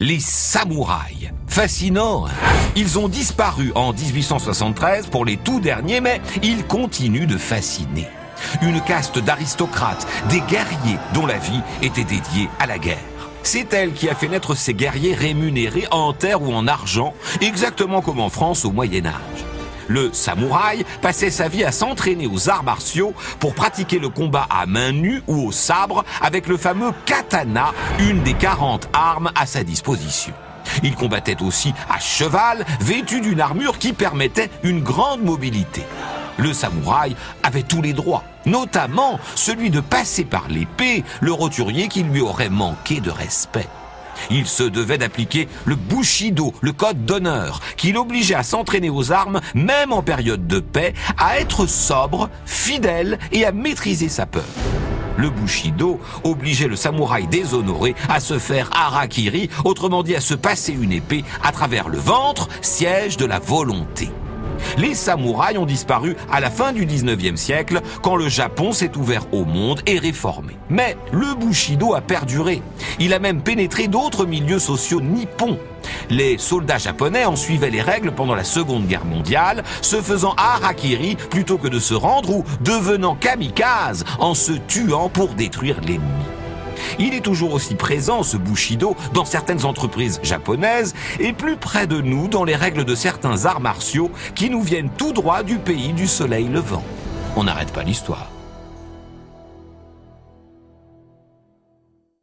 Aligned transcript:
Les 0.00 0.20
samouraïs. 0.20 1.32
Fascinant. 1.48 2.26
hein 2.26 2.30
ils 2.76 3.00
ont 3.00 3.08
disparu 3.08 3.72
en 3.74 3.92
1873 3.92 5.08
pour 5.08 5.24
les 5.24 5.36
tout 5.38 5.58
derniers, 5.58 6.00
mais 6.00 6.20
ils 6.40 6.64
continuent 6.64 7.26
de 7.26 7.36
fasciner. 7.36 8.06
Une 8.62 8.80
caste 8.80 9.18
d'aristocrates, 9.18 10.06
des 10.30 10.40
guerriers 10.42 11.00
dont 11.14 11.26
la 11.26 11.38
vie 11.38 11.62
était 11.82 12.04
dédiée 12.04 12.48
à 12.60 12.68
la 12.68 12.78
guerre. 12.78 12.96
C'est 13.42 13.74
elle 13.74 13.92
qui 13.92 14.08
a 14.08 14.14
fait 14.14 14.28
naître 14.28 14.54
ces 14.54 14.72
guerriers 14.72 15.16
rémunérés 15.16 15.88
en 15.90 16.12
terre 16.12 16.42
ou 16.42 16.54
en 16.54 16.68
argent, 16.68 17.12
exactement 17.40 18.00
comme 18.00 18.20
en 18.20 18.28
France 18.28 18.64
au 18.64 18.70
Moyen 18.70 19.04
Âge. 19.04 19.57
Le 19.88 20.12
samouraï 20.12 20.84
passait 21.00 21.30
sa 21.30 21.48
vie 21.48 21.64
à 21.64 21.72
s'entraîner 21.72 22.26
aux 22.26 22.48
arts 22.50 22.62
martiaux 22.62 23.14
pour 23.40 23.54
pratiquer 23.54 23.98
le 23.98 24.10
combat 24.10 24.46
à 24.50 24.66
main 24.66 24.92
nue 24.92 25.22
ou 25.26 25.48
au 25.48 25.52
sabre 25.52 26.04
avec 26.20 26.46
le 26.46 26.56
fameux 26.56 26.92
katana, 27.06 27.72
une 27.98 28.22
des 28.22 28.34
40 28.34 28.88
armes 28.92 29.32
à 29.34 29.46
sa 29.46 29.64
disposition. 29.64 30.34
Il 30.82 30.94
combattait 30.94 31.42
aussi 31.42 31.72
à 31.88 31.98
cheval, 31.98 32.64
vêtu 32.80 33.20
d'une 33.22 33.40
armure 33.40 33.78
qui 33.78 33.94
permettait 33.94 34.50
une 34.62 34.82
grande 34.82 35.22
mobilité. 35.22 35.82
Le 36.36 36.52
samouraï 36.52 37.16
avait 37.42 37.62
tous 37.62 37.82
les 37.82 37.94
droits, 37.94 38.22
notamment 38.46 39.18
celui 39.34 39.70
de 39.70 39.80
passer 39.80 40.24
par 40.24 40.48
l'épée, 40.48 41.02
le 41.20 41.32
roturier 41.32 41.88
qui 41.88 42.02
lui 42.02 42.20
aurait 42.20 42.50
manqué 42.50 43.00
de 43.00 43.10
respect. 43.10 43.68
Il 44.30 44.46
se 44.46 44.62
devait 44.62 44.98
d'appliquer 44.98 45.48
le 45.64 45.76
Bushido, 45.76 46.52
le 46.60 46.72
code 46.72 47.04
d'honneur, 47.04 47.60
qui 47.76 47.92
l'obligeait 47.92 48.34
à 48.34 48.42
s'entraîner 48.42 48.90
aux 48.90 49.12
armes, 49.12 49.40
même 49.54 49.92
en 49.92 50.02
période 50.02 50.46
de 50.46 50.60
paix, 50.60 50.94
à 51.16 51.38
être 51.38 51.66
sobre, 51.66 52.30
fidèle 52.46 53.18
et 53.32 53.44
à 53.44 53.52
maîtriser 53.52 54.08
sa 54.08 54.26
peur. 54.26 54.44
Le 55.16 55.30
Bushido 55.30 56.00
obligeait 56.22 56.68
le 56.68 56.76
samouraï 56.76 57.26
déshonoré 57.26 57.96
à 58.08 58.20
se 58.20 58.38
faire 58.38 58.70
harakiri, 58.72 59.50
autrement 59.64 60.04
dit 60.04 60.14
à 60.14 60.20
se 60.20 60.34
passer 60.34 60.72
une 60.72 60.92
épée 60.92 61.24
à 61.42 61.50
travers 61.50 61.88
le 61.88 61.98
ventre, 61.98 62.48
siège 62.62 63.16
de 63.16 63.26
la 63.26 63.40
volonté. 63.40 64.10
Les 64.76 64.94
samouraïs 64.94 65.58
ont 65.58 65.66
disparu 65.66 66.16
à 66.30 66.40
la 66.40 66.50
fin 66.50 66.72
du 66.72 66.86
19e 66.86 67.36
siècle 67.36 67.80
quand 68.02 68.16
le 68.16 68.28
Japon 68.28 68.72
s'est 68.72 68.96
ouvert 68.96 69.22
au 69.32 69.44
monde 69.44 69.80
et 69.86 69.98
réformé. 69.98 70.56
Mais 70.70 70.96
le 71.12 71.34
Bushido 71.34 71.94
a 71.94 72.00
perduré. 72.00 72.62
Il 72.98 73.14
a 73.14 73.18
même 73.18 73.42
pénétré 73.42 73.88
d'autres 73.88 74.26
milieux 74.26 74.58
sociaux 74.58 75.00
nippons. 75.00 75.58
Les 76.10 76.38
soldats 76.38 76.78
japonais 76.78 77.24
en 77.24 77.36
suivaient 77.36 77.70
les 77.70 77.82
règles 77.82 78.12
pendant 78.12 78.34
la 78.34 78.44
Seconde 78.44 78.86
Guerre 78.86 79.04
mondiale, 79.04 79.62
se 79.82 79.96
faisant 79.96 80.34
harakiri 80.36 81.16
plutôt 81.30 81.58
que 81.58 81.68
de 81.68 81.78
se 81.78 81.94
rendre 81.94 82.30
ou 82.30 82.44
devenant 82.60 83.14
kamikaze 83.14 84.04
en 84.18 84.34
se 84.34 84.52
tuant 84.52 85.08
pour 85.08 85.28
détruire 85.34 85.80
l'ennemi. 85.80 86.37
Il 86.98 87.14
est 87.14 87.20
toujours 87.20 87.52
aussi 87.54 87.74
présent, 87.74 88.22
ce 88.22 88.36
Bushido, 88.36 88.96
dans 89.14 89.24
certaines 89.24 89.64
entreprises 89.64 90.20
japonaises 90.22 90.94
et 91.20 91.32
plus 91.32 91.56
près 91.56 91.86
de 91.86 92.00
nous 92.00 92.28
dans 92.28 92.44
les 92.44 92.56
règles 92.56 92.84
de 92.84 92.94
certains 92.94 93.44
arts 93.44 93.60
martiaux 93.60 94.10
qui 94.34 94.50
nous 94.50 94.62
viennent 94.62 94.90
tout 94.96 95.12
droit 95.12 95.42
du 95.42 95.58
pays 95.58 95.92
du 95.92 96.06
soleil 96.06 96.48
levant. 96.48 96.84
On 97.36 97.44
n'arrête 97.44 97.72
pas 97.72 97.82
l'histoire. 97.82 98.30